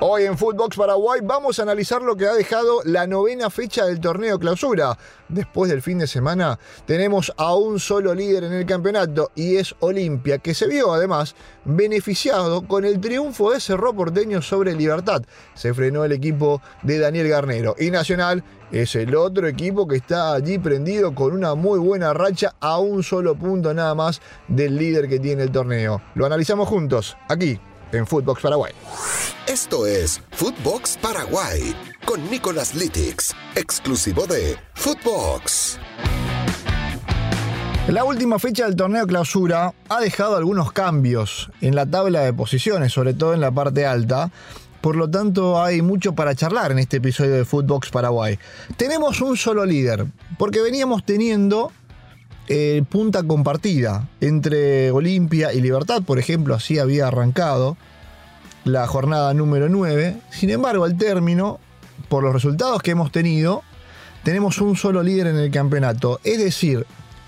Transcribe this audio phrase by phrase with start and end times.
[0.00, 3.98] Hoy en Footbox Paraguay vamos a analizar lo que ha dejado la novena fecha del
[3.98, 4.96] torneo clausura.
[5.28, 9.74] Después del fin de semana tenemos a un solo líder en el campeonato y es
[9.80, 11.34] Olimpia, que se vio además
[11.64, 15.24] beneficiado con el triunfo de Cerro Porteño sobre Libertad.
[15.54, 20.32] Se frenó el equipo de Daniel Garnero y Nacional es el otro equipo que está
[20.32, 25.08] allí prendido con una muy buena racha a un solo punto nada más del líder
[25.08, 26.00] que tiene el torneo.
[26.14, 27.58] Lo analizamos juntos aquí
[27.92, 28.72] en Footbox Paraguay.
[29.46, 31.74] Esto es Footbox Paraguay
[32.04, 35.78] con Nicolas Litix, exclusivo de Footbox.
[37.88, 42.92] La última fecha del torneo clausura ha dejado algunos cambios en la tabla de posiciones,
[42.92, 44.30] sobre todo en la parte alta.
[44.82, 48.38] Por lo tanto, hay mucho para charlar en este episodio de Footbox Paraguay.
[48.76, 50.06] Tenemos un solo líder,
[50.38, 51.72] porque veníamos teniendo
[52.48, 57.76] eh, punta compartida entre Olimpia y Libertad, por ejemplo, así había arrancado
[58.64, 60.16] la jornada número 9.
[60.30, 61.58] Sin embargo, al término,
[62.08, 63.62] por los resultados que hemos tenido,
[64.22, 66.20] tenemos un solo líder en el campeonato.
[66.24, 66.86] Es decir,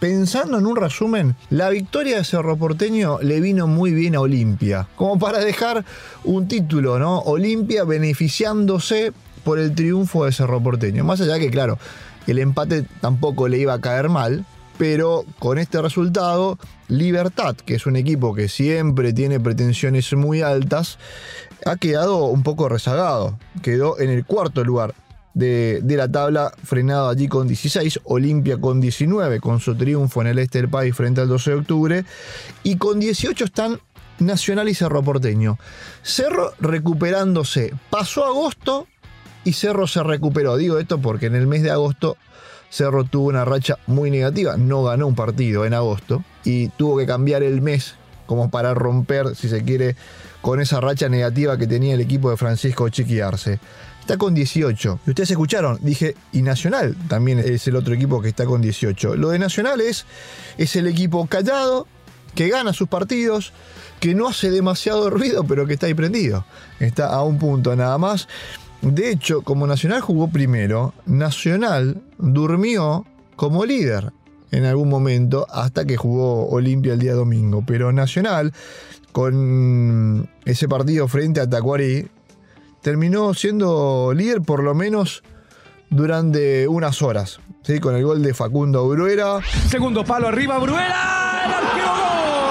[0.00, 4.88] pensando en un resumen, la victoria de Cerro Porteño le vino muy bien a Olimpia,
[4.96, 5.84] como para dejar
[6.24, 7.18] un título, ¿no?
[7.20, 9.12] Olimpia beneficiándose
[9.44, 11.04] por el triunfo de Cerro Porteño.
[11.04, 11.78] Más allá que, claro,
[12.26, 14.44] el empate tampoco le iba a caer mal,
[14.78, 20.98] pero con este resultado, Libertad, que es un equipo que siempre tiene pretensiones muy altas,
[21.64, 23.38] ha quedado un poco rezagado.
[23.62, 24.94] Quedó en el cuarto lugar
[25.34, 30.38] de, la tabla, frenado allí con 16, Olimpia con 19, con su triunfo en el
[30.38, 32.04] este del país frente al 12 de octubre,
[32.62, 33.80] y con 18 están
[34.18, 35.58] Nacional y Cerro Porteño.
[36.02, 38.86] Cerro recuperándose, pasó agosto
[39.44, 40.56] y Cerro se recuperó.
[40.56, 42.16] Digo esto porque en el mes de agosto
[42.72, 47.04] Cerro tuvo una racha muy negativa, no ganó un partido en agosto y tuvo que
[47.04, 49.94] cambiar el mes como para romper, si se quiere,
[50.40, 53.60] con esa racha negativa que tenía el equipo de Francisco Chiquiarse.
[54.00, 55.00] Está con 18.
[55.06, 59.16] Y ustedes escucharon, dije, y Nacional también es el otro equipo que está con 18.
[59.16, 60.06] Lo de Nacional es,
[60.56, 61.86] es el equipo callado,
[62.34, 63.52] que gana sus partidos,
[64.00, 66.46] que no hace demasiado ruido, pero que está ahí prendido.
[66.80, 68.28] Está a un punto nada más.
[68.82, 73.06] De hecho, como Nacional jugó primero, Nacional durmió
[73.36, 74.12] como líder
[74.50, 77.62] en algún momento hasta que jugó Olimpia el día domingo.
[77.66, 78.52] Pero Nacional,
[79.12, 82.08] con ese partido frente a Tacuarí,
[82.82, 85.22] terminó siendo líder por lo menos
[85.88, 87.40] durante unas horas.
[87.62, 87.78] ¿sí?
[87.78, 89.38] Con el gol de Facundo Bruera.
[89.68, 91.44] Segundo palo arriba, Bruera.
[91.46, 92.41] El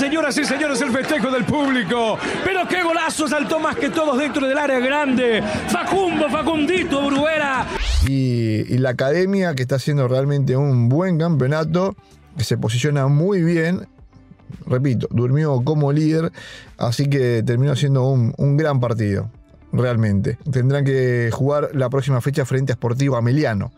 [0.00, 2.18] señoras y señores, el festejo del público.
[2.42, 5.42] Pero qué golazo saltó más que todos dentro del área grande.
[5.68, 7.66] Facundo, Facundito, Bruera.
[8.06, 11.96] Y, y la academia que está haciendo realmente un buen campeonato,
[12.36, 13.86] que se posiciona muy bien
[14.66, 16.32] repito, durmió como líder,
[16.76, 19.30] así que terminó siendo un, un, gran partido,
[19.72, 20.38] realmente.
[20.50, 23.70] Tendrán que jugar la próxima fecha frente a Sportivo Ameliano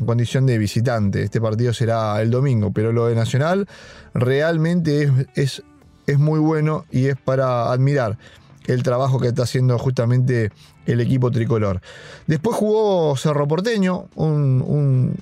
[0.00, 1.22] en condición de visitante.
[1.22, 3.66] Este partido será el domingo, pero lo de Nacional
[4.14, 5.62] realmente es,
[6.06, 8.18] es, muy bueno y es para admirar
[8.66, 10.50] el trabajo que está haciendo justamente
[10.86, 11.80] el equipo tricolor.
[12.26, 15.16] Después jugó Cerro Porteño, un,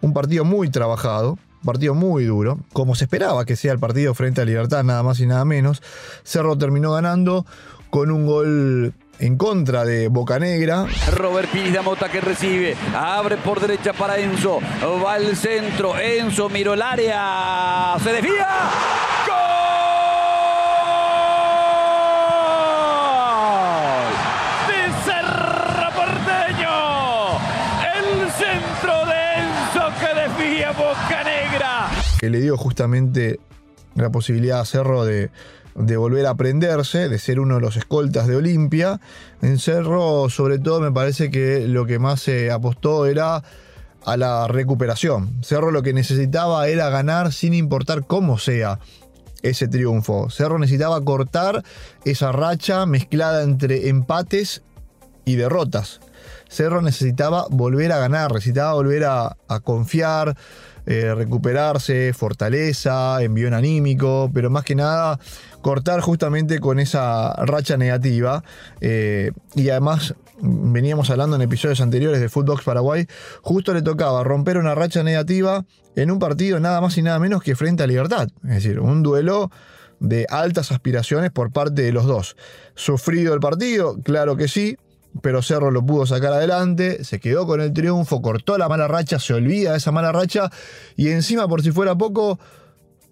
[0.00, 4.14] un, partido muy trabajado, un partido muy duro, como se esperaba que sea el partido
[4.14, 5.82] frente a Libertad, nada más y nada menos.
[6.22, 7.44] Cerro terminó ganando
[7.90, 10.86] con un gol en contra de Boca Negra.
[11.12, 14.60] Robert Pires Mota que recibe, abre por derecha para Enzo,
[15.04, 18.48] va al centro, Enzo miró el área, se desvía.
[19.26, 19.36] ¡Gol!
[24.68, 27.38] De Cerro Porteño,
[27.94, 31.88] el centro de Enzo que desvía Boca Negra.
[32.18, 33.40] Que le dio justamente
[33.94, 35.30] la posibilidad a Cerro de
[35.76, 39.00] de volver a aprenderse, de ser uno de los escoltas de Olimpia.
[39.42, 43.42] En Cerro, sobre todo, me parece que lo que más se apostó era
[44.04, 45.42] a la recuperación.
[45.42, 48.78] Cerro lo que necesitaba era ganar sin importar cómo sea
[49.42, 50.30] ese triunfo.
[50.30, 51.62] Cerro necesitaba cortar
[52.04, 54.62] esa racha mezclada entre empates
[55.24, 56.00] y derrotas.
[56.48, 60.36] Cerro necesitaba volver a ganar, necesitaba volver a, confiar,
[60.86, 65.18] eh, recuperarse, fortaleza, envío anímico, pero más que nada
[65.66, 68.44] cortar justamente con esa racha negativa.
[68.80, 73.08] Eh, y además, veníamos hablando en episodios anteriores de Footbox Paraguay,
[73.42, 75.64] justo le tocaba romper una racha negativa
[75.96, 78.28] en un partido nada más y nada menos que frente a Libertad.
[78.44, 79.50] Es decir, un duelo
[79.98, 82.36] de altas aspiraciones por parte de los dos.
[82.76, 84.76] Sufrido el partido, claro que sí,
[85.20, 89.18] pero Cerro lo pudo sacar adelante, se quedó con el triunfo, cortó la mala racha,
[89.18, 90.48] se olvida de esa mala racha
[90.94, 92.38] y encima, por si fuera poco,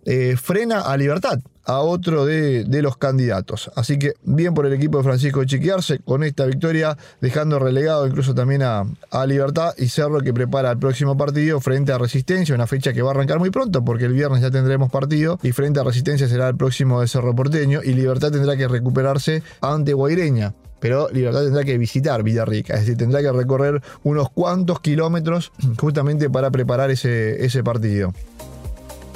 [0.05, 3.71] eh, frena a Libertad, a otro de, los candidatos.
[3.77, 8.35] Así que bien por el equipo de Francisco Chiquiarse con esta victoria, dejando relegado incluso
[8.35, 12.67] también a, a, Libertad y Cerro que prepara el próximo partido frente a Resistencia, una
[12.67, 15.81] fecha que va a arrancar muy pronto porque el viernes ya tendremos partido y frente
[15.81, 20.55] a Resistencia será el próximo de Cerro Porteño y Libertad tendrá que recuperarse ante Guaireña
[20.85, 25.51] pero Libertad tendrá que visitar Villarrica, es decir, tendrá que recorrer unos cuantos kilómetros
[25.81, 28.13] justamente para preparar ese, ese partido.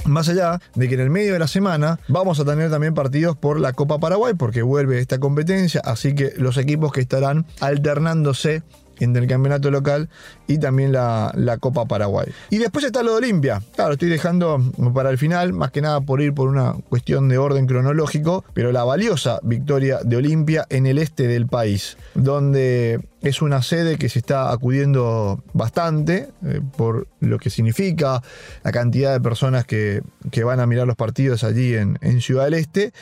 [0.04, 3.36] Más allá de que en el medio de la semana vamos a tener también partidos
[3.36, 8.62] por la Copa Paraguay, porque vuelve esta competencia, así que los equipos que estarán alternándose
[9.00, 10.08] entre el campeonato local
[10.46, 12.28] y también la, Copa Paraguay.
[12.50, 13.62] Y después está lo de Olimpia.
[13.74, 14.60] Claro, estoy dejando
[14.94, 18.70] para el final, más que nada por ir por una cuestión de orden cronológico, pero
[18.70, 24.08] la valiosa victoria de Olimpia en el este del país, donde es una sede que
[24.08, 28.22] se está acudiendo bastante eh, por lo que significa
[28.62, 30.02] la cantidad de personas que,
[30.44, 32.92] van a mirar los partidos allí en, en Ciudad del Este.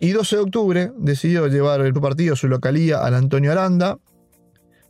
[0.00, 3.98] Y 12 de octubre decidió llevar el partido, su localía, al Antonio Aranda,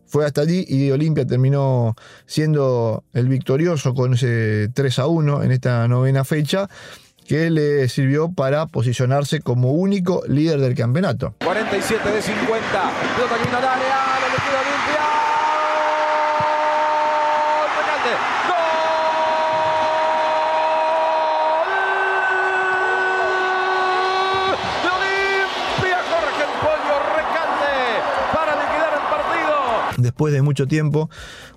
[0.06, 1.94] fue hasta allí y Olimpia terminó
[2.26, 6.68] siendo el victorioso con ese 3 a 1 en esta novena fecha
[7.26, 11.34] que le sirvió para posicionarse como único líder del campeonato.
[11.44, 12.92] 47 de 50,
[30.16, 31.10] después de mucho tiempo.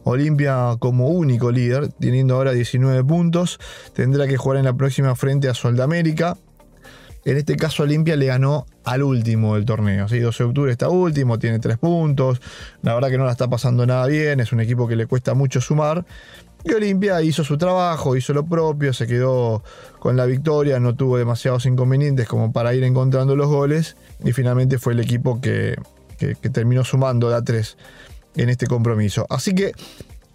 [0.03, 3.57] Olimpia como único líder, teniendo ahora 19 puntos,
[3.93, 6.35] tendrá que jugar en la próxima frente a Soldamérica.
[7.23, 10.07] En este caso Olimpia le ganó al último del torneo.
[10.07, 12.41] 12 de octubre está último, tiene 3 puntos.
[12.81, 15.33] La verdad que no la está pasando nada bien, es un equipo que le cuesta
[15.33, 16.05] mucho sumar.
[16.65, 19.63] Y Olimpia hizo su trabajo, hizo lo propio, se quedó
[19.99, 23.95] con la victoria, no tuvo demasiados inconvenientes como para ir encontrando los goles.
[24.25, 25.77] Y finalmente fue el equipo que,
[26.17, 27.77] que terminó sumando de a 3
[28.35, 29.25] en este compromiso.
[29.29, 29.73] Así que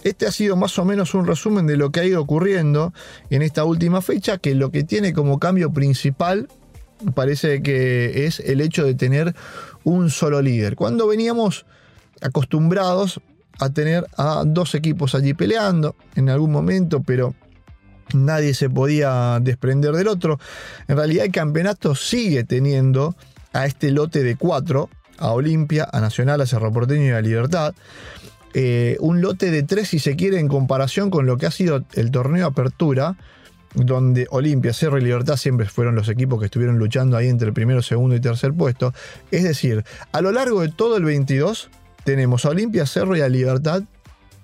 [0.03, 2.93] este ha sido más o menos un resumen de lo que ha ido ocurriendo
[3.31, 6.49] en esta última fecha, que lo que tiene como cambio principal
[7.15, 9.35] parece que es el hecho de tener
[9.83, 10.77] un solo líder.
[10.77, 11.67] Cuando veníamos
[12.21, 13.21] acostumbrados
[13.59, 17.35] a tener a dos equipos allí peleando en algún momento, pero
[18.13, 20.39] nadie se podía desprender del otro.
[20.89, 23.17] En realidad el campeonato sigue teniendo
[23.53, 27.75] a este lote de cuatro a Olimpia, a Nacional, a Cerro Porteño y a Libertad.
[28.55, 31.85] Eh, un lote de tres, si se quiere, en comparación con lo que ha sido
[31.95, 33.17] el torneo Apertura,
[33.75, 37.55] donde Olimpia, Cerro y Libertad siempre fueron los equipos que estuvieron luchando ahí entre el
[37.55, 38.95] primero, segundo y tercer puesto.
[39.31, 41.71] Es decir, a lo largo de todo el 22
[42.05, 43.83] tenemos a Olimpia, Cerro y a Libertad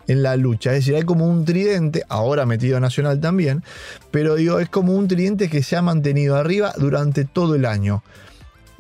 [0.09, 0.71] en la lucha.
[0.71, 3.63] Es decir, hay como un tridente, ahora metido Nacional también,
[4.11, 8.03] pero digo, es como un tridente que se ha mantenido arriba durante todo el año.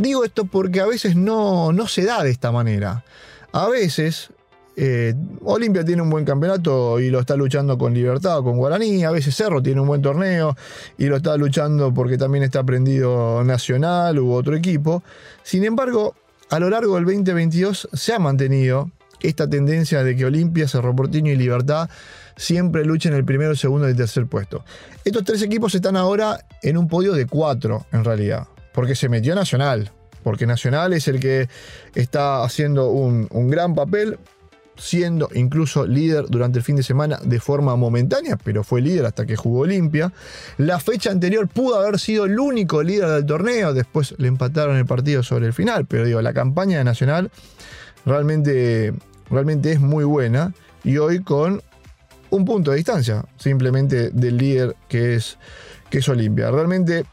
[0.00, 3.04] Digo esto porque a veces no, no se da de esta manera.
[3.52, 4.30] A veces
[4.74, 5.14] eh,
[5.44, 9.04] Olimpia tiene un buen campeonato y lo está luchando con Libertad o con Guaraní.
[9.04, 10.56] A veces Cerro tiene un buen torneo
[10.96, 15.02] y lo está luchando porque también está prendido Nacional u otro equipo.
[15.42, 16.14] Sin embargo,
[16.48, 21.30] a lo largo del 2022 se ha mantenido esta tendencia de que Olimpia, Cerro Porteño
[21.30, 21.90] y Libertad
[22.38, 24.64] siempre luchen el primero, segundo y tercer puesto.
[25.04, 29.34] Estos tres equipos están ahora en un podio de cuatro, en realidad porque se metió
[29.34, 29.90] Nacional,
[30.22, 31.48] porque Nacional es el que
[31.94, 34.18] está haciendo un, gran papel,
[34.76, 39.26] siendo incluso líder durante el fin de semana de forma momentánea, pero fue líder hasta
[39.26, 40.12] que jugó Olimpia.
[40.56, 44.86] La fecha anterior pudo haber sido el único líder del torneo, después le empataron el
[44.86, 47.30] partido sobre el final, pero digo, la campaña de Nacional
[48.06, 48.94] realmente,
[49.30, 51.62] realmente es muy buena y hoy con
[52.30, 55.36] un punto de distancia simplemente del líder que es,
[55.90, 56.50] que es Olimpia.
[56.50, 57.04] Realmente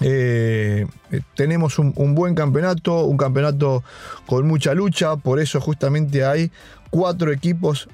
[0.00, 3.82] eh, eh, tenemos un, buen campeonato, un campeonato
[4.26, 6.52] con mucha lucha, por eso justamente hay
[6.90, 7.88] cuatro equipos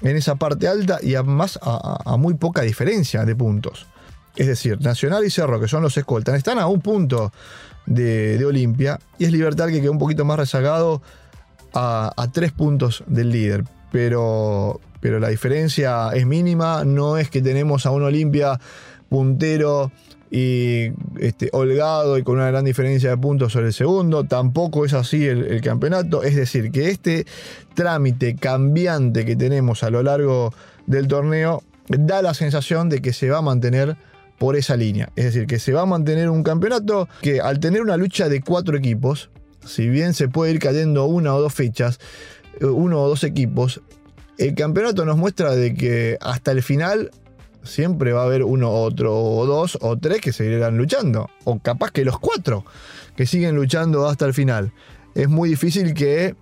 [0.00, 3.86] en esa parte alta y además a, muy poca diferencia de puntos.
[4.34, 7.32] Es decir, Nacional y Cerro, que son los escoltas, están a un punto
[7.84, 11.02] de, Olimpia y es Libertad que quedó un poquito más rezagado
[11.74, 13.64] a, a tres puntos del líder.
[13.92, 18.58] Pero, pero la diferencia es mínima, no es que tenemos a un Olimpia
[19.10, 19.92] puntero
[20.34, 24.24] y este, holgado y con una gran diferencia de puntos sobre el segundo.
[24.24, 26.22] Tampoco es así el, campeonato.
[26.22, 27.26] Es decir, que este
[27.74, 30.54] trámite cambiante que tenemos a lo largo
[30.86, 33.98] del torneo da la sensación de que se va a mantener
[34.38, 35.10] por esa línea.
[35.16, 38.40] Es decir, que se va a mantener un campeonato que al tener una lucha de
[38.40, 39.28] cuatro equipos,
[39.66, 42.00] si bien se puede ir cayendo una o dos fechas,
[42.58, 43.82] eh, uno o dos equipos,
[44.38, 47.10] el campeonato nos muestra de que hasta el final
[47.62, 51.30] siempre va a haber uno, otro, o dos, o tres que seguirán luchando.
[51.44, 52.64] O capaz que los cuatro
[53.16, 54.72] que siguen luchando hasta el final.
[55.14, 56.34] Es muy difícil que,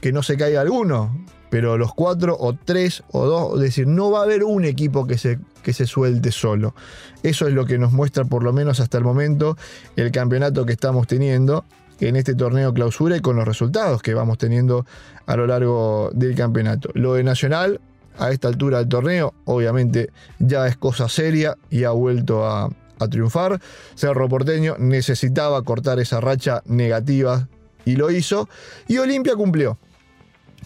[0.00, 1.24] que no se caiga alguno.
[1.50, 5.06] Pero los cuatro, o tres, o dos, es decir, no va a haber un equipo
[5.06, 6.74] que se, que se suelte solo.
[7.22, 9.58] Eso es lo que nos muestra, por lo menos hasta el momento,
[9.96, 11.66] el campeonato que estamos teniendo
[12.00, 14.86] en este torneo clausura y con los resultados que vamos teniendo
[15.26, 16.88] a lo largo del campeonato.
[16.94, 17.80] Lo de Nacional,
[18.18, 22.70] a esta altura del torneo, obviamente ya es cosa seria y ha vuelto a,
[23.10, 23.60] triunfar.
[23.96, 27.48] Cerro Porteño necesitaba cortar esa racha negativa
[27.84, 28.48] y lo hizo.
[28.86, 29.76] Y Olimpia cumplió.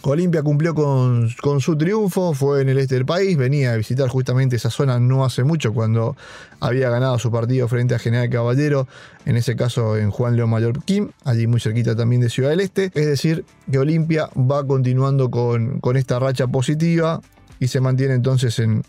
[0.03, 4.55] Olimpia cumplió con, su triunfo, fue en el este del país, venía a visitar justamente
[4.55, 6.15] esa zona no hace mucho cuando
[6.59, 8.87] había ganado su partido frente a General Caballero,
[9.25, 10.53] en ese caso en Juan León
[10.85, 12.91] Kim, allí muy cerquita también de Ciudad del Este.
[12.93, 17.21] Es decir, que Olimpia va continuando con, con esta racha positiva,
[17.59, 18.83] y se mantiene entonces en,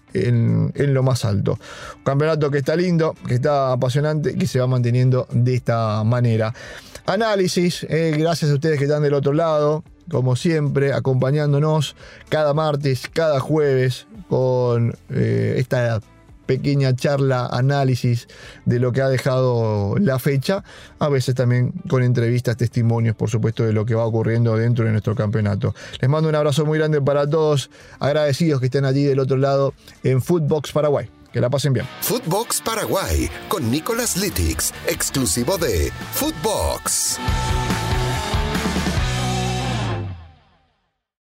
[0.75, 1.59] lo más alto.
[1.99, 6.55] Un campeonato que está lindo, que está apasionante, que se va manteniendo de esta manera.
[7.07, 11.97] Análisis, eh, gracias a ustedes que están del otro lado, como siempre, acompañándonos
[12.29, 16.01] cada martes, cada jueves con eh, esta
[16.49, 18.27] pequeña charla, análisis
[18.65, 20.65] de lo que ha dejado la fecha,
[20.99, 24.93] a veces también con entrevistas, testimonios, por supuesto, de lo que va ocurriendo dentro de
[24.93, 25.75] nuestro campeonato.
[26.01, 29.75] Les mando un abrazo muy grande para todos, agradecidos que estén allí del otro lado
[30.03, 31.11] en Footbox Paraguay.
[31.33, 31.87] Que la pasen bien.
[32.01, 37.19] Footbox Paraguay con Nicolás Litix, exclusivo de Footbox.